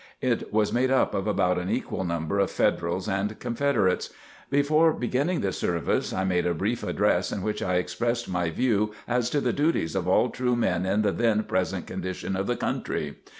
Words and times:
It 0.21 0.51
was 0.51 0.73
made 0.73 0.89
up 0.89 1.13
of 1.13 1.27
about 1.27 1.59
an 1.59 1.69
equal 1.69 2.03
number 2.03 2.39
of 2.39 2.49
Federals 2.49 3.07
and 3.07 3.37
Confederates. 3.39 4.09
Before 4.49 4.93
beginning 4.93 5.41
the 5.41 5.51
service, 5.53 6.11
I 6.11 6.23
made 6.23 6.47
a 6.47 6.55
brief 6.55 6.81
address 6.81 7.31
in 7.31 7.43
which 7.43 7.61
I 7.61 7.75
expressed 7.75 8.27
my 8.27 8.49
views 8.49 8.89
as 9.07 9.29
to 9.29 9.39
the 9.41 9.53
duties 9.53 9.95
of 9.95 10.07
all 10.07 10.31
true 10.31 10.55
men 10.55 10.87
in 10.87 11.03
the 11.03 11.11
then 11.11 11.43
present 11.43 11.85
condition 11.85 12.35
of 12.35 12.47
the 12.47 12.55
country. 12.57 13.17